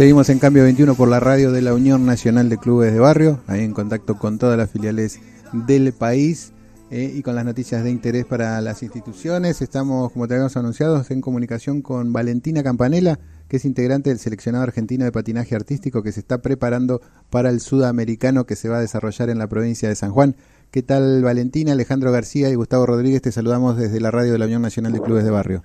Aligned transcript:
Seguimos 0.00 0.30
en 0.30 0.38
Cambio 0.38 0.62
21 0.62 0.94
por 0.94 1.08
la 1.08 1.20
radio 1.20 1.52
de 1.52 1.60
la 1.60 1.74
Unión 1.74 2.06
Nacional 2.06 2.48
de 2.48 2.56
Clubes 2.56 2.90
de 2.90 3.00
Barrio, 3.00 3.40
ahí 3.46 3.64
en 3.64 3.74
contacto 3.74 4.16
con 4.16 4.38
todas 4.38 4.56
las 4.56 4.70
filiales 4.70 5.20
del 5.52 5.92
país 5.92 6.54
eh, 6.90 7.12
y 7.14 7.20
con 7.20 7.34
las 7.34 7.44
noticias 7.44 7.84
de 7.84 7.90
interés 7.90 8.24
para 8.24 8.58
las 8.62 8.82
instituciones. 8.82 9.60
Estamos, 9.60 10.10
como 10.10 10.26
te 10.26 10.32
habíamos 10.32 10.56
anunciado, 10.56 11.04
en 11.06 11.20
comunicación 11.20 11.82
con 11.82 12.14
Valentina 12.14 12.62
Campanella, 12.62 13.18
que 13.46 13.58
es 13.58 13.66
integrante 13.66 14.08
del 14.08 14.18
seleccionado 14.18 14.64
argentino 14.64 15.04
de 15.04 15.12
patinaje 15.12 15.54
artístico 15.54 16.02
que 16.02 16.12
se 16.12 16.20
está 16.20 16.40
preparando 16.40 17.02
para 17.28 17.50
el 17.50 17.60
sudamericano 17.60 18.46
que 18.46 18.56
se 18.56 18.70
va 18.70 18.78
a 18.78 18.80
desarrollar 18.80 19.28
en 19.28 19.36
la 19.36 19.48
provincia 19.48 19.86
de 19.86 19.96
San 19.96 20.12
Juan. 20.12 20.34
¿Qué 20.70 20.82
tal 20.82 21.22
Valentina, 21.22 21.72
Alejandro 21.72 22.10
García 22.10 22.48
y 22.48 22.54
Gustavo 22.54 22.86
Rodríguez? 22.86 23.20
Te 23.20 23.32
saludamos 23.32 23.76
desde 23.76 24.00
la 24.00 24.10
radio 24.10 24.32
de 24.32 24.38
la 24.38 24.46
Unión 24.46 24.62
Nacional 24.62 24.94
de 24.94 25.02
Clubes 25.02 25.24
de 25.24 25.30
Barrio. 25.30 25.62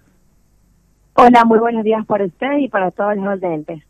Hola, 1.13 1.45
muy 1.45 1.59
buenos 1.59 1.85
días 1.85 2.05
para 2.05 2.25
usted 2.25 2.57
y 2.59 2.67
para 2.67 2.91
todos 2.91 3.15
los 3.15 3.27
oyentes. 3.27 3.81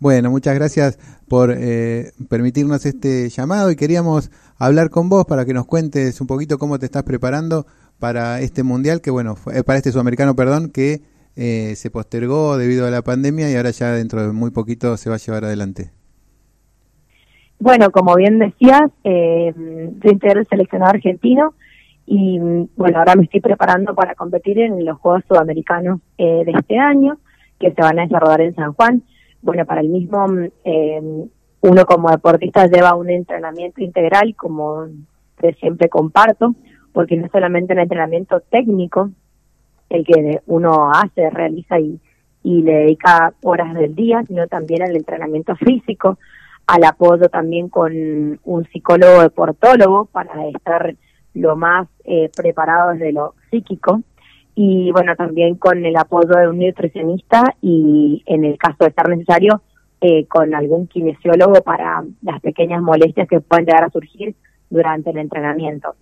Bueno, 0.00 0.30
muchas 0.30 0.54
gracias 0.54 0.98
por 1.28 1.54
eh, 1.54 2.12
permitirnos 2.30 2.86
este 2.86 3.28
llamado 3.28 3.70
y 3.70 3.76
queríamos 3.76 4.30
hablar 4.58 4.88
con 4.88 5.10
vos 5.10 5.26
para 5.26 5.44
que 5.44 5.52
nos 5.52 5.66
cuentes 5.66 6.22
un 6.22 6.26
poquito 6.26 6.56
cómo 6.56 6.78
te 6.78 6.86
estás 6.86 7.02
preparando 7.02 7.66
para 7.98 8.40
este 8.40 8.62
mundial, 8.62 9.02
que 9.02 9.10
bueno, 9.10 9.36
eh, 9.52 9.62
para 9.62 9.76
este 9.76 9.92
sudamericano, 9.92 10.34
perdón, 10.34 10.70
que 10.72 11.02
eh, 11.36 11.74
se 11.76 11.90
postergó 11.90 12.56
debido 12.56 12.86
a 12.86 12.90
la 12.90 13.02
pandemia 13.02 13.50
y 13.50 13.56
ahora 13.56 13.72
ya 13.72 13.92
dentro 13.92 14.22
de 14.22 14.32
muy 14.32 14.50
poquito 14.50 14.96
se 14.96 15.10
va 15.10 15.16
a 15.16 15.18
llevar 15.18 15.44
adelante. 15.44 15.90
Bueno, 17.58 17.90
como 17.90 18.14
bien 18.14 18.38
decías, 18.38 18.90
eh, 19.04 19.52
yo 20.02 20.42
seleccionado 20.48 20.92
argentino 20.92 21.52
y 22.06 22.38
bueno, 22.74 23.00
ahora 23.00 23.16
me 23.16 23.24
estoy 23.24 23.40
preparando 23.40 23.94
para 23.94 24.14
competir 24.14 24.60
en 24.60 24.82
los 24.82 24.98
Juegos 24.98 25.24
Sudamericanos 25.28 26.00
de 26.16 26.50
este 26.58 26.78
año, 26.78 27.18
que 27.58 27.70
se 27.72 27.82
van 27.82 27.98
a 27.98 28.02
desarrollar 28.04 28.40
en 28.40 28.54
San 28.54 28.72
Juan 28.72 29.02
bueno, 29.42 29.64
para 29.64 29.80
el 29.80 29.88
mismo, 29.88 30.26
eh, 30.64 31.00
uno 31.62 31.86
como 31.86 32.10
deportista 32.10 32.66
lleva 32.66 32.94
un 32.94 33.10
entrenamiento 33.10 33.82
integral, 33.82 34.34
como 34.36 34.86
siempre 35.58 35.88
comparto, 35.88 36.54
porque 36.92 37.16
no 37.16 37.28
solamente 37.30 37.72
un 37.72 37.80
entrenamiento 37.80 38.40
técnico 38.40 39.10
el 39.88 40.04
que 40.04 40.40
uno 40.46 40.90
hace, 40.92 41.30
realiza 41.30 41.78
y, 41.78 41.98
y 42.42 42.62
le 42.62 42.72
dedica 42.72 43.34
horas 43.42 43.74
del 43.74 43.94
día, 43.94 44.22
sino 44.26 44.46
también 44.46 44.82
al 44.82 44.96
entrenamiento 44.96 45.56
físico, 45.56 46.18
al 46.66 46.84
apoyo 46.84 47.28
también 47.28 47.68
con 47.68 47.92
un 48.44 48.64
psicólogo 48.72 49.22
deportólogo 49.22 50.06
para 50.06 50.46
estar 50.48 50.94
lo 51.34 51.56
más 51.56 51.88
eh, 52.04 52.30
preparado 52.36 52.92
desde 52.92 53.12
lo 53.12 53.34
psíquico 53.50 54.02
y 54.62 54.92
bueno, 54.92 55.16
también 55.16 55.54
con 55.54 55.86
el 55.86 55.96
apoyo 55.96 56.38
de 56.38 56.46
un 56.46 56.58
nutricionista 56.58 57.42
y 57.62 58.22
en 58.26 58.44
el 58.44 58.58
caso 58.58 58.84
de 58.84 58.92
ser 58.92 59.08
necesario, 59.08 59.62
eh, 60.02 60.26
con 60.26 60.54
algún 60.54 60.86
kinesiólogo 60.86 61.62
para 61.62 62.04
las 62.20 62.42
pequeñas 62.42 62.82
molestias 62.82 63.26
que 63.26 63.40
pueden 63.40 63.64
llegar 63.64 63.84
a 63.84 63.90
surgir 63.90 64.36
durante 64.68 65.12
el 65.12 65.16
entrenamiento. 65.16 65.94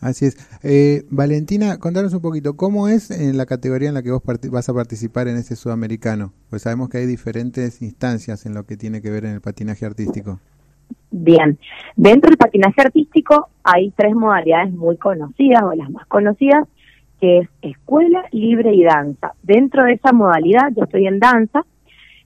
Así 0.00 0.26
es. 0.26 0.36
Eh, 0.64 1.04
Valentina, 1.08 1.78
contanos 1.78 2.12
un 2.14 2.20
poquito, 2.20 2.56
¿cómo 2.56 2.88
es 2.88 3.12
en 3.12 3.36
la 3.36 3.46
categoría 3.46 3.90
en 3.90 3.94
la 3.94 4.02
que 4.02 4.10
vos 4.10 4.22
vas 4.50 4.68
a 4.68 4.74
participar 4.74 5.28
en 5.28 5.36
este 5.36 5.54
sudamericano? 5.54 6.32
Pues 6.50 6.62
sabemos 6.62 6.88
que 6.88 6.98
hay 6.98 7.06
diferentes 7.06 7.80
instancias 7.80 8.44
en 8.44 8.54
lo 8.54 8.64
que 8.66 8.76
tiene 8.76 9.00
que 9.00 9.10
ver 9.10 9.24
en 9.24 9.34
el 9.34 9.40
patinaje 9.40 9.86
artístico. 9.86 10.40
Bien, 11.12 11.60
dentro 11.94 12.28
del 12.28 12.38
patinaje 12.38 12.80
artístico 12.80 13.50
hay 13.62 13.92
tres 13.92 14.16
modalidades 14.16 14.72
muy 14.72 14.96
conocidas 14.96 15.62
o 15.62 15.72
las 15.74 15.88
más 15.90 16.06
conocidas, 16.06 16.66
que 17.20 17.38
es 17.38 17.48
escuela 17.62 18.24
libre 18.32 18.74
y 18.74 18.82
danza. 18.82 19.32
Dentro 19.42 19.84
de 19.84 19.94
esa 19.94 20.12
modalidad 20.12 20.70
yo 20.76 20.84
estoy 20.84 21.06
en 21.06 21.18
danza 21.18 21.64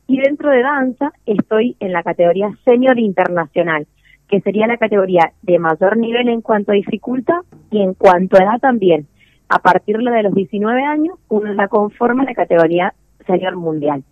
y 0.06 0.20
dentro 0.20 0.50
de 0.50 0.62
danza 0.62 1.12
estoy 1.26 1.76
en 1.80 1.92
la 1.92 2.02
categoría 2.02 2.50
senior 2.64 2.98
internacional, 2.98 3.86
que 4.28 4.40
sería 4.40 4.66
la 4.66 4.76
categoría 4.76 5.32
de 5.42 5.58
mayor 5.58 5.96
nivel 5.96 6.28
en 6.28 6.40
cuanto 6.40 6.72
a 6.72 6.76
dificultad 6.76 7.40
y 7.70 7.82
en 7.82 7.94
cuanto 7.94 8.36
a 8.36 8.42
edad 8.42 8.60
también. 8.60 9.06
A 9.48 9.60
partir 9.60 9.96
de 9.98 10.22
los 10.22 10.34
19 10.34 10.82
años, 10.82 11.18
uno 11.28 11.52
la 11.54 11.68
conforma 11.68 12.24
la 12.24 12.34
categoría 12.34 12.94
senior 13.26 13.56
mundial, 13.56 14.04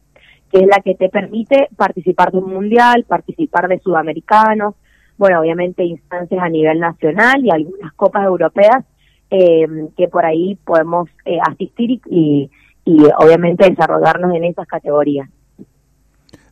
que 0.50 0.60
es 0.60 0.66
la 0.66 0.80
que 0.80 0.94
te 0.94 1.08
permite 1.08 1.68
participar 1.76 2.32
de 2.32 2.38
un 2.38 2.52
mundial, 2.52 3.04
participar 3.06 3.68
de 3.68 3.78
sudamericanos, 3.78 4.74
bueno, 5.18 5.40
obviamente 5.40 5.82
instancias 5.84 6.42
a 6.42 6.48
nivel 6.48 6.78
nacional 6.78 7.44
y 7.44 7.50
algunas 7.50 7.92
copas 7.94 8.24
europeas 8.24 8.84
eh, 9.30 9.66
que 9.96 10.08
por 10.08 10.24
ahí 10.24 10.56
podemos 10.64 11.08
eh, 11.24 11.38
asistir 11.48 12.00
y, 12.06 12.50
y, 12.84 13.04
obviamente 13.18 13.68
desarrollarnos 13.68 14.34
en 14.34 14.44
esas 14.44 14.66
categorías. 14.66 15.28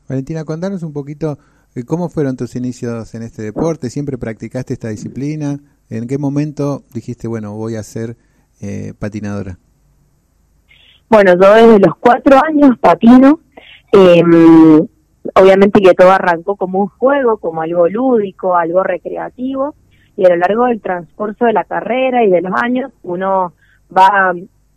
Valentina, 0.09 0.45
contanos 0.45 0.83
un 0.83 0.93
poquito 0.93 1.39
eh, 1.75 1.85
cómo 1.85 2.09
fueron 2.09 2.37
tus 2.37 2.55
inicios 2.55 3.15
en 3.15 3.23
este 3.23 3.43
deporte, 3.43 3.91
siempre 3.91 4.17
practicaste 4.17 4.75
esta 4.75 4.89
disciplina, 4.89 5.59
en 5.91 6.07
qué 6.07 6.19
momento 6.19 6.83
dijiste, 6.93 7.27
bueno, 7.27 7.55
voy 7.55 7.77
a 7.77 7.83
ser 7.83 8.17
eh, 8.61 8.93
patinadora. 8.99 9.59
Bueno, 11.09 11.33
yo 11.41 11.55
desde 11.55 11.79
los 11.81 11.97
cuatro 11.99 12.39
años 12.45 12.79
patino, 12.81 13.41
em, 13.93 14.87
obviamente 15.35 15.81
que 15.81 15.95
todo 15.95 16.13
arrancó 16.13 16.57
como 16.57 16.81
un 16.81 16.89
juego, 16.89 17.39
como 17.39 17.63
algo 17.63 17.89
lúdico, 17.89 18.57
algo 18.57 18.83
recreativo, 18.83 19.75
y 20.17 20.25
a 20.25 20.31
lo 20.31 20.37
largo 20.37 20.67
del 20.67 20.81
transcurso 20.81 21.45
de 21.45 21.53
la 21.53 21.65
carrera 21.65 22.25
y 22.25 22.31
de 22.31 22.41
los 22.41 22.53
años 22.63 22.93
uno 23.03 23.53
va 23.97 24.33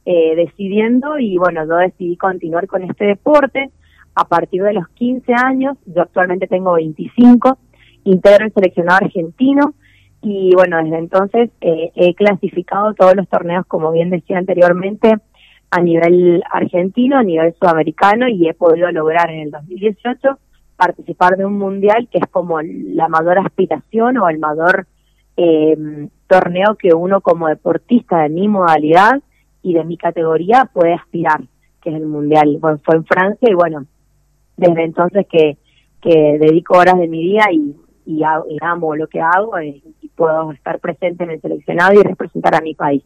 eh, 0.05 0.35
decidiendo 0.35 1.19
y 1.19 1.37
bueno, 1.37 1.65
yo 1.65 1.75
decidí 1.75 2.17
continuar 2.17 2.67
con 2.67 2.83
este 2.83 3.05
deporte. 3.05 3.69
A 4.15 4.25
partir 4.27 4.63
de 4.63 4.73
los 4.73 4.87
15 4.89 5.31
años, 5.33 5.77
yo 5.85 6.01
actualmente 6.01 6.47
tengo 6.47 6.73
25, 6.73 7.57
integro 8.05 8.45
el 8.45 8.53
seleccionado 8.53 9.05
argentino 9.05 9.73
y 10.21 10.55
bueno, 10.55 10.77
desde 10.83 10.97
entonces 10.97 11.51
eh, 11.61 11.91
he 11.95 12.15
clasificado 12.15 12.93
todos 12.95 13.15
los 13.15 13.27
torneos, 13.29 13.65
como 13.67 13.91
bien 13.91 14.09
decía 14.09 14.39
anteriormente, 14.39 15.17
a 15.69 15.81
nivel 15.81 16.41
argentino, 16.49 17.17
a 17.17 17.23
nivel 17.23 17.53
sudamericano 17.59 18.27
y 18.27 18.47
he 18.47 18.53
podido 18.53 18.89
lograr 18.91 19.29
en 19.29 19.41
el 19.41 19.51
2018 19.51 20.39
participar 20.77 21.35
de 21.35 21.45
un 21.45 21.57
mundial 21.57 22.07
que 22.11 22.19
es 22.19 22.27
como 22.31 22.61
la 22.61 23.07
mayor 23.09 23.39
aspiración 23.39 24.17
o 24.17 24.29
el 24.29 24.39
mayor 24.39 24.87
eh, 25.37 26.07
torneo 26.27 26.75
que 26.75 26.93
uno 26.93 27.21
como 27.21 27.47
deportista 27.47 28.23
de 28.23 28.29
mi 28.29 28.47
modalidad 28.47 29.21
y 29.61 29.73
de 29.73 29.83
mi 29.83 29.97
categoría 29.97 30.69
puede 30.73 30.93
aspirar, 30.93 31.41
que 31.81 31.91
es 31.91 31.95
el 31.95 32.05
Mundial. 32.05 32.57
Bueno, 32.59 32.79
fue 32.83 32.95
en 32.95 33.05
Francia 33.05 33.47
y 33.49 33.53
bueno, 33.53 33.85
desde 34.57 34.83
entonces 34.83 35.25
que, 35.29 35.57
que 36.01 36.37
dedico 36.39 36.77
horas 36.77 36.97
de 36.97 37.07
mi 37.07 37.21
día 37.21 37.45
y, 37.51 37.75
y, 38.05 38.21
amo 38.61 38.95
lo 38.95 39.07
que 39.07 39.21
hago 39.21 39.59
y, 39.61 39.83
y 40.01 40.07
puedo 40.09 40.51
estar 40.51 40.79
presente 40.79 41.23
en 41.23 41.31
el 41.31 41.41
seleccionado 41.41 41.93
y 41.93 42.03
representar 42.03 42.55
a 42.55 42.61
mi 42.61 42.73
país. 42.73 43.03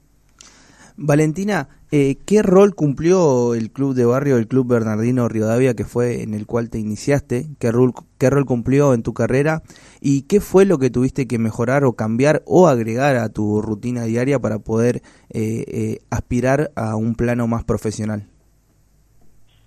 Valentina, 1.03 1.67
eh, 1.91 2.17
¿qué 2.27 2.43
rol 2.43 2.75
cumplió 2.75 3.55
el 3.55 3.71
club 3.71 3.95
de 3.95 4.05
barrio, 4.05 4.37
el 4.37 4.47
club 4.47 4.67
Bernardino 4.67 5.27
Rivadavia, 5.27 5.73
que 5.73 5.83
fue 5.83 6.21
en 6.21 6.35
el 6.35 6.45
cual 6.45 6.69
te 6.69 6.77
iniciaste? 6.77 7.47
¿Qué 7.59 7.71
rol, 7.71 7.93
¿Qué 8.19 8.29
rol 8.29 8.45
cumplió 8.45 8.93
en 8.93 9.01
tu 9.01 9.13
carrera? 9.13 9.63
¿Y 9.99 10.27
qué 10.27 10.39
fue 10.39 10.65
lo 10.65 10.77
que 10.77 10.91
tuviste 10.91 11.27
que 11.27 11.39
mejorar 11.39 11.85
o 11.85 11.93
cambiar 11.93 12.43
o 12.45 12.67
agregar 12.67 13.15
a 13.15 13.29
tu 13.29 13.63
rutina 13.63 14.03
diaria 14.03 14.37
para 14.37 14.59
poder 14.59 14.97
eh, 15.31 15.65
eh, 15.67 15.99
aspirar 16.11 16.69
a 16.75 16.95
un 16.95 17.15
plano 17.15 17.47
más 17.47 17.63
profesional? 17.63 18.27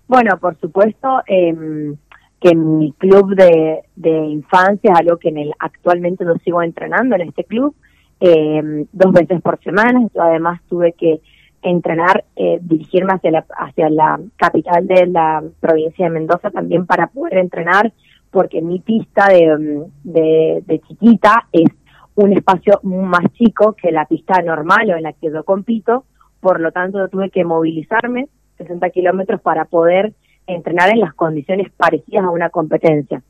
Bueno, 0.07 0.39
por 0.39 0.57
supuesto 0.61 1.21
em, 1.27 1.97
que 2.41 2.55
mi 2.55 2.93
club 2.93 3.35
de, 3.35 3.81
de 3.97 4.27
infancia 4.27 4.93
es 4.93 5.01
algo 5.01 5.17
que 5.17 5.31
en 5.31 5.39
el, 5.39 5.53
actualmente 5.59 6.25
lo 6.25 6.37
sigo 6.39 6.63
entrenando 6.63 7.17
en 7.17 7.23
este 7.23 7.43
club 7.43 7.75
eh, 8.21 8.87
dos 8.93 9.13
veces 9.13 9.41
por 9.43 9.63
semana. 9.63 10.07
Yo 10.15 10.23
además 10.23 10.61
tuve 10.69 10.93
que 10.93 11.21
entrenar, 11.63 12.25
eh, 12.37 12.59
dirigirme 12.63 13.15
hacia 13.15 13.31
la, 13.31 13.47
hacia 13.57 13.89
la 13.91 14.21
capital 14.37 14.87
de 14.87 15.07
la 15.07 15.43
provincia 15.61 16.07
de 16.07 16.11
Mendoza 16.11 16.51
también 16.51 16.87
para 16.87 17.07
poder 17.07 17.39
entrenar, 17.39 17.93
porque 18.31 18.61
mi 18.61 18.81
pista 18.81 19.29
de, 19.29 19.57
mm, 19.57 20.11
de, 20.13 20.63
de 20.67 20.81
chiquita 20.81 21.49
es 21.53 21.71
un 22.17 22.33
espacio 22.33 22.81
más 22.83 23.33
chico 23.33 23.73
que 23.73 23.91
la 23.91 24.05
pista 24.05 24.41
normal 24.43 24.91
o 24.91 24.97
en 24.97 25.03
la 25.03 25.13
que 25.13 25.31
yo 25.33 25.45
compito, 25.45 26.05
por 26.41 26.61
lo 26.61 26.71
tanto 26.71 26.99
yo 26.99 27.09
tuve 27.09 27.31
que 27.31 27.45
movilizarme 27.45 28.29
60 28.59 28.91
kilómetros 28.91 29.41
para 29.41 29.65
poder 29.65 30.13
entrenar 30.47 30.91
en 30.91 31.01
las 31.01 31.15
condiciones 31.15 31.73
parecidas 31.73 32.25
a 32.25 32.31
una 32.31 32.51
competencia. 32.51 33.23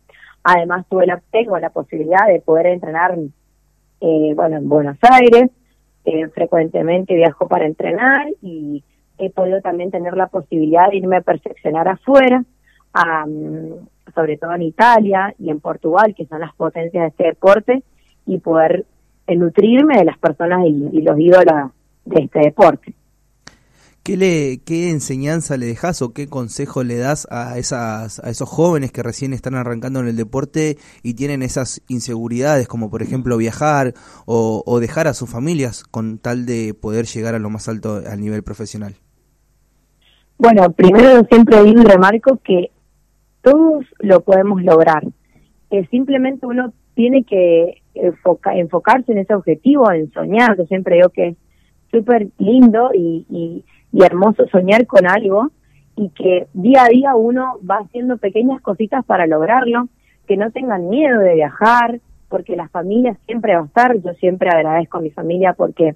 Además 0.43 0.85
tuve 0.91 1.07
la, 1.07 1.23
tengo 1.31 1.59
la 1.59 1.71
posibilidad 1.71 2.27
de 2.27 2.41
poder 2.41 2.67
entrenar 2.67 3.17
eh, 4.06 4.35
bueno, 4.35 4.59
en 4.59 4.69
Buenos 4.69 4.99
Aires, 5.01 5.51
eh, 6.05 6.29
frecuentemente 6.29 7.15
viajo 7.15 7.49
para 7.49 7.65
entrenar 7.65 8.27
y 8.43 8.85
he 9.17 9.31
podido 9.31 9.62
también 9.62 9.91
tener 9.91 10.15
la 10.15 10.27
posibilidad 10.27 10.91
de 10.91 10.99
irme 10.99 11.17
a 11.17 11.23
perfeccionar 11.23 11.89
afuera, 11.89 12.45
sobre 14.15 14.37
todo 14.37 14.53
en 14.55 14.62
Italia 14.62 15.35
y 15.39 15.49
en 15.49 15.59
Portugal, 15.59 16.15
que 16.15 16.27
son 16.27 16.41
las 16.41 16.55
potencias 16.55 17.03
de 17.03 17.09
este 17.09 17.25
deporte, 17.25 17.83
y 18.27 18.39
poder 18.39 18.85
nutrirme 19.27 19.97
de 19.97 20.05
las 20.05 20.19
personas 20.19 20.67
y, 20.67 21.01
los 21.01 21.19
ídolos 21.19 21.71
de 22.05 22.25
este 22.25 22.41
deporte. 22.41 22.93
¿Qué, 24.05 24.19
le, 24.19 24.59
¿Qué 24.59 24.91
enseñanza 24.91 25.56
le 25.56 25.65
dejas 25.65 26.03
o 26.03 26.12
qué 26.12 26.29
consejo 26.29 26.85
le 26.85 26.99
das 26.99 27.27
a, 27.31 27.56
esas, 27.56 28.23
a 28.23 28.29
esos 28.29 28.47
jóvenes 28.47 28.93
que 28.93 29.03
recién 29.03 29.33
están 29.33 29.55
arrancando 29.55 30.01
en 30.01 30.09
el 30.09 30.17
deporte 30.17 30.77
y 31.03 31.15
tienen 31.15 31.43
esas 31.43 31.81
inseguridades, 31.89 32.69
como 32.69 32.91
por 32.91 33.01
ejemplo 33.01 33.39
viajar 33.39 33.95
o, 34.27 34.79
dejar 34.79 35.06
a 35.06 35.15
sus 35.15 35.31
familias 35.31 35.85
con 35.85 36.19
tal 36.19 36.45
de 36.45 36.75
poder 36.75 37.06
llegar 37.06 37.35
a 37.35 37.39
lo 37.39 37.49
más 37.49 37.67
alto 37.67 38.03
al 38.06 38.21
nivel 38.21 38.43
profesional? 38.43 38.95
Bueno, 40.37 40.71
primero 40.73 41.25
siempre 41.31 41.65
digo 41.65 41.81
y 41.81 41.85
remarco 41.85 42.39
que 42.45 42.73
todos 43.41 43.87
lo 44.01 44.21
podemos 44.21 44.62
lograr. 44.62 45.03
Que 45.71 45.87
simplemente 45.87 46.45
uno 46.45 46.75
tiene 46.95 47.25
que 47.25 47.81
enfocarse 47.95 49.12
en 49.12 49.19
ese 49.19 49.35
objetivo, 49.35 49.91
en 49.91 50.12
soñar. 50.12 50.59
Yo 50.59 50.67
siempre 50.67 50.97
digo 50.97 51.09
que 51.09 51.29
es 51.29 51.37
súper 51.91 52.29
lindo 52.39 52.91
y, 52.93 53.65
y 53.94 54.05
hermoso 54.05 54.44
soñar 54.49 54.87
con 54.87 55.06
algo 55.06 55.52
y 55.94 56.08
que 56.11 56.49
día 56.52 56.85
a 56.85 56.88
día 56.88 57.14
uno 57.14 57.61
va 57.69 57.76
haciendo 57.76 58.17
pequeñas 58.17 58.61
cositas 58.61 59.05
para 59.05 59.29
lograrlo, 59.29 59.88
que 60.26 60.37
no 60.37 60.50
tengan 60.50 60.88
miedo 60.88 61.20
de 61.20 61.35
viajar, 61.37 62.00
porque 62.29 62.56
la 62.56 62.69
familia 62.69 63.17
siempre 63.26 63.55
va 63.55 63.62
a 63.62 63.67
estar, 63.67 63.96
yo 64.00 64.12
siempre 64.14 64.50
agradezco 64.50 64.99
a 64.99 65.00
mi 65.00 65.11
familia 65.11 65.52
porque 65.52 65.94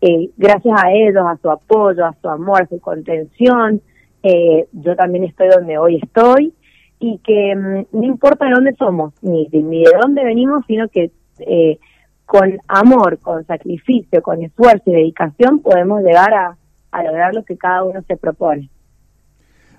eh, 0.00 0.30
gracias 0.36 0.74
a 0.82 0.90
ellos, 0.90 1.22
a 1.24 1.36
su 1.36 1.48
apoyo, 1.50 2.04
a 2.04 2.16
su 2.20 2.28
amor, 2.28 2.62
a 2.62 2.66
su 2.66 2.80
contención, 2.80 3.80
eh, 4.24 4.66
yo 4.72 4.96
también 4.96 5.22
estoy 5.22 5.48
donde 5.50 5.78
hoy 5.78 6.00
estoy 6.02 6.52
y 6.98 7.18
que 7.18 7.54
mm, 7.54 7.96
no 7.96 8.02
importa 8.02 8.46
de 8.46 8.54
dónde 8.54 8.74
somos, 8.74 9.14
ni, 9.22 9.46
ni 9.52 9.84
de 9.84 9.92
dónde 10.02 10.24
venimos, 10.24 10.64
sino 10.66 10.88
que 10.88 11.12
eh, 11.38 11.78
con 12.26 12.58
amor, 12.66 13.20
con 13.20 13.46
sacrificio, 13.46 14.20
con 14.20 14.42
esfuerzo 14.42 14.82
y 14.86 14.94
dedicación 14.94 15.60
podemos 15.60 16.02
llegar 16.02 16.34
a, 16.34 16.56
a 16.90 17.02
lograr 17.02 17.34
lo 17.34 17.44
que 17.44 17.56
cada 17.56 17.84
uno 17.84 18.02
se 18.06 18.16
propone. 18.16 18.70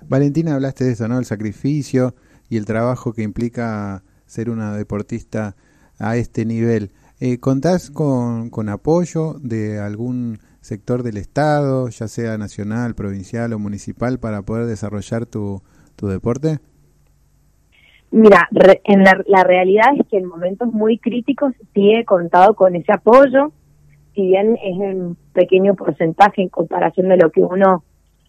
Valentina, 0.08 0.54
hablaste 0.54 0.84
de 0.84 0.92
eso, 0.92 1.08
¿no? 1.08 1.18
El 1.18 1.24
sacrificio 1.24 2.14
y 2.48 2.56
el 2.56 2.66
trabajo 2.66 3.12
que 3.12 3.22
implica 3.22 4.02
ser 4.26 4.50
una 4.50 4.74
deportista 4.76 5.56
a 5.98 6.16
este 6.16 6.44
nivel. 6.44 6.90
Eh, 7.20 7.38
¿Contás 7.38 7.90
con, 7.90 8.50
con 8.50 8.68
apoyo 8.68 9.34
de 9.40 9.78
algún 9.78 10.38
sector 10.60 11.02
del 11.02 11.16
Estado, 11.16 11.88
ya 11.88 12.08
sea 12.08 12.38
nacional, 12.38 12.94
provincial 12.94 13.52
o 13.52 13.58
municipal, 13.58 14.18
para 14.18 14.42
poder 14.42 14.66
desarrollar 14.66 15.26
tu, 15.26 15.62
tu 15.96 16.08
deporte? 16.08 16.58
Mira, 18.10 18.48
en 18.84 19.04
la, 19.04 19.22
la, 19.26 19.44
realidad 19.44 19.86
es 19.98 20.06
que 20.08 20.18
en 20.18 20.26
momentos 20.26 20.72
muy 20.72 20.98
críticos 20.98 21.54
sí 21.72 21.94
he 21.94 22.04
contado 22.04 22.54
con 22.54 22.76
ese 22.76 22.92
apoyo 22.92 23.52
si 24.14 24.26
bien 24.26 24.58
es 24.62 24.76
un 24.76 25.16
pequeño 25.32 25.74
porcentaje 25.74 26.42
en 26.42 26.48
comparación 26.48 27.08
de 27.08 27.16
lo 27.16 27.30
que 27.30 27.42
uno 27.42 27.84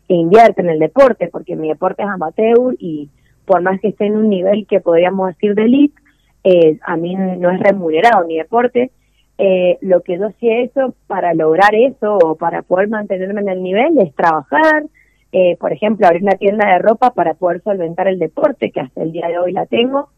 invierte 0.08 0.62
en 0.62 0.70
el 0.70 0.80
deporte, 0.80 1.28
porque 1.28 1.56
mi 1.56 1.70
deporte 1.70 2.04
es 2.04 2.10
amateur 2.10 2.76
y 2.80 3.10
por 3.46 3.62
más 3.62 3.80
que 3.80 3.90
esté 3.90 4.06
en 4.06 4.16
un 4.16 4.30
nivel 4.30 4.66
que 4.68 4.80
podríamos 4.80 5.28
decir 5.30 5.56
de 5.56 5.64
elite, 5.64 5.96
eh, 6.44 6.78
a 6.86 6.98
mí 6.98 7.16
no 7.16 7.50
es 7.52 7.60
remunerado 7.60 8.26
mi 8.28 8.38
deporte. 8.38 8.92
Eh, 9.38 9.78
lo 9.82 10.02
que 10.02 10.18
yo 10.18 10.30
sí 10.40 10.48
he 10.48 10.64
hecho 10.64 10.94
para 11.08 11.34
lograr 11.34 11.74
eso 11.74 12.18
o 12.18 12.36
para 12.36 12.62
poder 12.62 12.88
mantenerme 12.88 13.42
en 13.42 13.50
el 13.50 13.64
nivel 13.64 13.98
es 13.98 14.14
trabajar, 14.16 14.84
eh, 15.32 15.58
por 15.58 15.74
ejemplo, 15.74 16.06
abrir 16.06 16.22
una 16.22 16.36
tienda 16.36 16.72
de 16.72 16.80
ropa 16.80 17.12
para 17.14 17.34
poder 17.34 17.62
solventar 17.64 18.08
el 18.08 18.20
deporte, 18.20 18.72
que 18.72 18.82
hasta 18.82 19.02
el 19.02 19.12
día 19.12 19.28
de 19.28 19.40
hoy 19.40 19.52
la 19.52 19.66
tengo, 19.66 20.10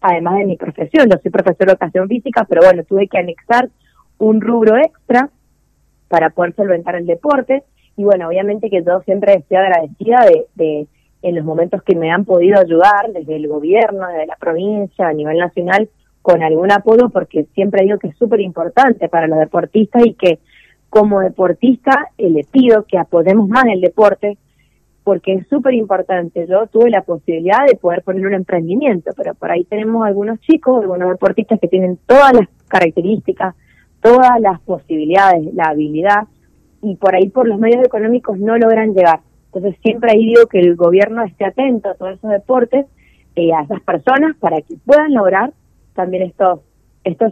además 0.00 0.38
de 0.38 0.46
mi 0.46 0.56
profesión. 0.56 1.08
Yo 1.10 1.18
soy 1.22 1.30
profesor 1.30 1.66
de 1.66 1.72
educación 1.72 2.08
física, 2.08 2.46
pero 2.48 2.62
bueno, 2.62 2.82
tuve 2.84 3.06
que 3.08 3.18
anexar 3.18 3.68
un 4.18 4.40
rubro 4.40 4.76
extra 4.76 5.30
para 6.08 6.30
poder 6.30 6.54
solventar 6.54 6.96
el 6.96 7.06
deporte. 7.06 7.62
Y 7.96 8.04
bueno, 8.04 8.28
obviamente 8.28 8.70
que 8.70 8.82
yo 8.82 9.00
siempre 9.00 9.34
estoy 9.34 9.56
agradecida 9.56 10.24
de, 10.26 10.46
de 10.54 10.86
en 11.22 11.36
los 11.36 11.44
momentos 11.44 11.82
que 11.82 11.94
me 11.94 12.10
han 12.10 12.24
podido 12.24 12.58
ayudar 12.58 13.12
desde 13.12 13.36
el 13.36 13.48
gobierno, 13.48 14.08
desde 14.08 14.26
la 14.26 14.36
provincia, 14.36 15.08
a 15.08 15.12
nivel 15.12 15.38
nacional, 15.38 15.88
con 16.20 16.42
algún 16.42 16.70
apoyo, 16.70 17.10
porque 17.10 17.44
siempre 17.54 17.84
digo 17.84 17.98
que 17.98 18.08
es 18.08 18.16
súper 18.16 18.40
importante 18.40 19.08
para 19.08 19.26
los 19.26 19.38
deportistas 19.38 20.06
y 20.06 20.14
que 20.14 20.38
como 20.88 21.20
deportista 21.20 22.10
eh, 22.18 22.30
le 22.30 22.44
pido 22.44 22.84
que 22.84 22.98
apoyemos 22.98 23.48
más 23.48 23.64
el 23.64 23.80
deporte, 23.80 24.36
porque 25.04 25.34
es 25.34 25.48
súper 25.48 25.74
importante. 25.74 26.46
Yo 26.46 26.66
tuve 26.66 26.90
la 26.90 27.02
posibilidad 27.02 27.66
de 27.66 27.76
poder 27.76 28.02
poner 28.02 28.26
un 28.26 28.34
emprendimiento, 28.34 29.12
pero 29.16 29.34
por 29.34 29.50
ahí 29.50 29.64
tenemos 29.64 30.06
algunos 30.06 30.40
chicos, 30.40 30.82
algunos 30.82 31.08
deportistas 31.08 31.58
que 31.60 31.68
tienen 31.68 31.98
todas 32.06 32.32
las 32.34 32.48
características, 32.68 33.54
todas 34.02 34.38
las 34.40 34.60
posibilidades, 34.60 35.54
la 35.54 35.70
habilidad, 35.70 36.28
y 36.82 36.96
por 36.96 37.14
ahí 37.14 37.28
por 37.30 37.48
los 37.48 37.58
medios 37.58 37.84
económicos 37.84 38.38
no 38.38 38.58
logran 38.58 38.92
llegar. 38.92 39.20
Entonces 39.46 39.80
siempre 39.82 40.12
ahí 40.12 40.26
digo 40.26 40.46
que 40.46 40.58
el 40.58 40.76
gobierno 40.76 41.22
esté 41.22 41.44
atento 41.44 41.90
a 41.90 41.94
todos 41.94 42.18
esos 42.18 42.30
deportes, 42.30 42.86
eh, 43.36 43.52
a 43.54 43.62
esas 43.62 43.80
personas, 43.82 44.36
para 44.38 44.60
que 44.60 44.76
puedan 44.84 45.14
lograr 45.14 45.52
también 45.94 46.24
estos, 46.24 46.60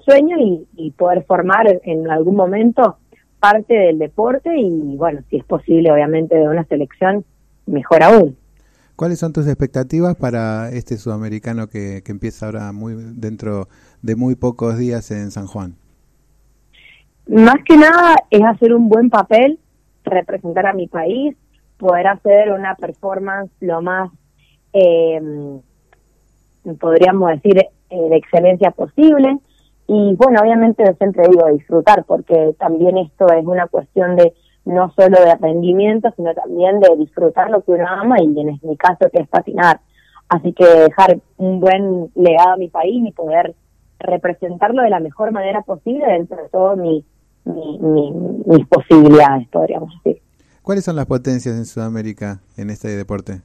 sueños 0.05 0.41
y, 0.41 0.67
y 0.77 0.91
poder 0.93 1.25
formar 1.25 1.67
en 1.85 2.11
algún 2.11 2.37
momento 2.37 2.97
parte 3.41 3.75
del 3.75 3.99
deporte 3.99 4.51
y 4.57 4.97
bueno, 4.97 5.23
si 5.31 5.39
es 5.39 5.45
posible 5.45 5.91
obviamente 5.91 6.37
de 6.37 6.49
una 6.49 6.65
selección, 6.65 7.25
mejor 7.67 8.03
aún. 8.03 8.37
¿Cuáles 8.97 9.19
son 9.19 9.33
tus 9.33 9.47
expectativas 9.47 10.15
para 10.15 10.71
este 10.71 10.99
sudamericano 10.99 11.69
que, 11.69 12.03
que 12.05 12.13
empieza 12.13 12.47
ahora 12.47 12.71
muy 12.73 12.95
dentro 12.95 13.69
de 14.03 14.15
muy 14.15 14.35
pocos 14.35 14.77
días 14.77 15.11
en 15.11 15.31
San 15.31 15.47
Juan? 15.47 15.80
Más 17.31 17.63
que 17.65 17.77
nada 17.77 18.17
es 18.29 18.43
hacer 18.43 18.75
un 18.75 18.89
buen 18.89 19.09
papel, 19.09 19.61
representar 20.03 20.67
a 20.67 20.73
mi 20.73 20.89
país, 20.89 21.37
poder 21.79 22.09
hacer 22.09 22.51
una 22.51 22.75
performance 22.75 23.53
lo 23.61 23.81
más, 23.83 24.11
eh, 24.73 25.21
podríamos 26.81 27.31
decir, 27.31 27.57
eh, 27.59 27.69
de 27.89 28.17
excelencia 28.17 28.73
posible. 28.73 29.39
Y 29.87 30.17
bueno, 30.17 30.41
obviamente 30.43 30.83
siempre 30.97 31.29
digo 31.29 31.47
disfrutar, 31.53 32.03
porque 32.05 32.57
también 32.59 32.99
esto 32.99 33.27
es 33.33 33.47
una 33.47 33.69
cuestión 33.69 34.17
de 34.17 34.35
no 34.65 34.91
solo 34.95 35.21
de 35.21 35.37
rendimiento, 35.37 36.13
sino 36.17 36.35
también 36.35 36.81
de 36.81 36.97
disfrutar 36.97 37.49
lo 37.49 37.63
que 37.63 37.71
uno 37.71 37.87
ama 37.87 38.17
y 38.21 38.25
en 38.25 38.59
mi 38.61 38.77
caso 38.77 39.09
que 39.09 39.23
es 39.23 39.29
patinar. 39.29 39.79
Así 40.29 40.53
que 40.53 40.67
dejar 40.67 41.21
un 41.37 41.61
buen 41.61 42.11
legado 42.17 42.55
a 42.55 42.57
mi 42.57 42.67
país 42.67 43.07
y 43.07 43.13
poder 43.13 43.55
representarlo 44.01 44.83
de 44.83 44.91
la 44.91 44.99
mejor 44.99 45.31
manera 45.31 45.63
posible 45.63 46.05
dentro 46.07 46.37
de 46.37 46.49
todo 46.49 46.75
mi, 46.75 47.05
mi, 47.45 47.79
mi, 47.79 48.13
mis 48.47 48.67
posibilidades, 48.67 49.49
podríamos 49.49 49.93
decir. 50.03 50.23
¿Cuáles 50.63 50.85
son 50.85 50.97
las 50.97 51.07
potencias 51.07 51.57
en 51.57 51.65
Sudamérica 51.65 52.41
en 52.57 52.71
este 52.71 52.89
deporte? 52.89 53.41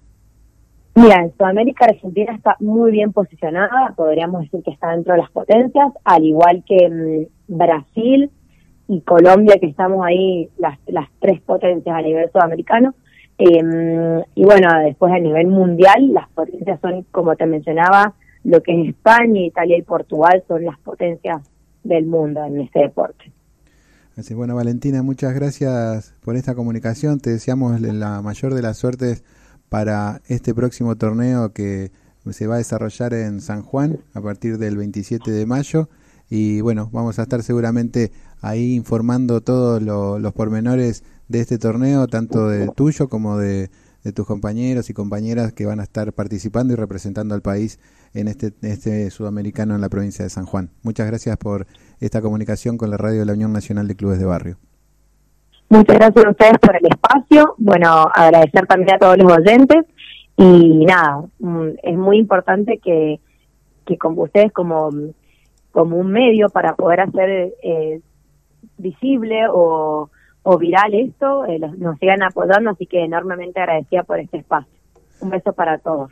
Mira, 0.96 1.22
en 1.24 1.34
Sudamérica 1.34 1.86
Argentina 1.86 2.34
está 2.34 2.56
muy 2.62 2.92
bien 2.92 3.12
posicionada, 3.12 3.94
podríamos 3.98 4.44
decir 4.44 4.64
que 4.64 4.72
está 4.72 4.92
dentro 4.92 5.14
de 5.14 5.22
las 5.22 5.32
potencias, 5.32 5.92
al 6.06 6.24
igual 6.24 6.64
que 6.66 6.90
mm, 6.90 7.58
Brasil 7.58 8.32
y 8.88 9.02
Colombia, 9.02 9.58
que 9.60 9.68
estamos 9.68 10.06
ahí 10.06 10.50
las, 10.58 10.80
las 10.88 11.10
tres 11.20 11.42
potencias 11.42 11.96
a 11.96 12.02
nivel 12.02 12.32
sudamericano. 12.32 12.94
Eh, 13.38 14.24
y 14.36 14.46
bueno, 14.46 14.70
después 14.86 15.12
a 15.12 15.20
nivel 15.20 15.48
mundial, 15.48 16.14
las 16.14 16.30
potencias 16.30 16.80
son, 16.80 17.04
como 17.12 17.36
te 17.36 17.46
mencionaba, 17.46 18.14
lo 18.46 18.62
que 18.62 18.80
es 18.80 18.90
España, 18.90 19.42
Italia 19.42 19.78
y 19.78 19.82
Portugal 19.82 20.44
son 20.48 20.64
las 20.64 20.80
potencias 20.80 21.42
del 21.84 22.06
mundo 22.06 22.44
en 22.46 22.62
este 22.62 22.80
deporte. 22.80 23.35
Bueno, 24.18 24.56
Valentina, 24.56 25.04
muchas 25.04 25.36
gracias 25.36 26.14
por 26.22 26.38
esta 26.38 26.56
comunicación. 26.56 27.20
Te 27.20 27.32
deseamos 27.32 27.82
la 27.82 28.22
mayor 28.22 28.54
de 28.54 28.62
las 28.62 28.78
suertes 28.78 29.26
para 29.68 30.22
este 30.28 30.56
próximo 30.56 30.96
torneo 30.96 31.52
que 31.52 31.92
se 32.32 32.48
va 32.48 32.56
a 32.56 32.60
desarrollar 32.60 33.14
en 33.14 33.42
San 33.42 33.62
Juan 33.62 34.00
a 34.14 34.22
partir 34.22 34.58
del 34.58 34.78
27 34.78 35.30
de 35.30 35.46
mayo. 35.46 35.90
Y 36.30 36.62
bueno, 36.62 36.90
vamos 36.94 37.20
a 37.20 37.24
estar 37.24 37.44
seguramente 37.44 38.14
ahí 38.40 38.74
informando 38.74 39.42
todos 39.42 39.82
los 39.82 40.34
pormenores 40.34 41.04
de 41.28 41.42
este 41.42 41.58
torneo, 41.58 42.08
tanto 42.08 42.48
de 42.48 42.70
tuyo 42.70 43.10
como 43.10 43.38
de, 43.38 43.70
de 44.06 44.14
tus 44.14 44.28
compañeros 44.28 44.92
y 44.92 44.94
compañeras 44.94 45.52
que 45.52 45.66
van 45.66 45.80
a 45.80 45.84
estar 45.84 46.14
participando 46.14 46.74
y 46.74 46.76
representando 46.76 47.34
al 47.34 47.42
país 47.42 47.80
en 48.14 48.28
este, 48.28 48.54
este 48.62 49.10
sudamericano 49.10 49.74
en 49.74 49.82
la 49.82 49.90
provincia 49.90 50.24
de 50.24 50.30
San 50.30 50.46
Juan. 50.46 50.70
Muchas 50.84 51.08
gracias 51.08 51.36
por 51.38 51.66
esta 52.00 52.22
comunicación 52.22 52.78
con 52.78 52.92
la 52.92 52.98
radio 52.98 53.22
de 53.22 53.26
la 53.26 53.34
Unión 53.34 53.52
Nacional 53.52 53.88
de 53.88 53.96
Clubes 53.96 54.20
de 54.20 54.26
Barrio. 54.26 54.58
Muchas 55.70 55.96
gracias 55.98 56.24
a 56.24 56.30
ustedes 56.30 56.60
por 56.60 56.76
el 56.76 56.86
espacio. 56.86 57.56
Bueno, 57.58 58.06
agradecer 58.14 58.68
también 58.68 58.96
a 58.96 59.00
todos 59.00 59.18
los 59.18 59.32
oyentes 59.32 59.86
y 60.38 60.86
nada, 60.86 61.24
mm, 61.40 61.70
es 61.82 61.98
muy 61.98 62.20
importante 62.20 62.78
que, 62.78 63.20
que 63.88 63.98
como 63.98 64.22
ustedes 64.22 64.52
como, 64.52 64.92
como 65.72 65.98
un 65.98 66.12
medio 66.12 66.50
para 66.50 66.76
poder 66.76 67.00
hacer 67.00 67.56
eh, 67.64 68.02
visible 68.78 69.48
o 69.52 70.12
o 70.48 70.60
viral 70.60 70.94
esto, 70.94 71.46
eh, 71.48 71.60
nos 71.60 71.98
sigan 71.98 72.22
apoyando, 72.22 72.70
así 72.70 72.86
que 72.86 73.04
enormemente 73.04 73.60
agradecida 73.60 74.04
por 74.04 74.20
este 74.20 74.38
espacio. 74.38 74.72
Un 75.20 75.32
beso 75.32 75.54
para 75.54 75.80
todos. 75.80 76.12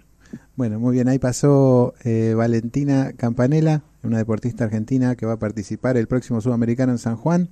Bueno, 0.56 0.80
muy 0.80 0.94
bien, 0.94 1.08
ahí 1.08 1.20
pasó 1.20 1.94
eh, 2.04 2.34
Valentina 2.36 3.12
Campanella, 3.16 3.84
una 4.02 4.18
deportista 4.18 4.64
argentina 4.64 5.16
que 5.16 5.28
va 5.28 5.34
a 5.34 5.40
participar 5.40 5.98
el 5.98 6.08
próximo 6.08 6.42
Sudamericano 6.42 6.92
en 6.92 6.98
San 6.98 7.16
Juan. 7.16 7.50